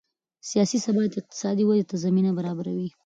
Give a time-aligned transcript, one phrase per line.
[0.49, 2.89] سیاسي ثبات اقتصادي ودې ته زمینه برابروي